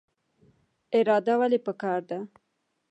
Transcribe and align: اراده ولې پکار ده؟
اراده 0.97 1.33
ولې 1.39 1.59
پکار 1.65 1.99
ده؟ 2.09 2.19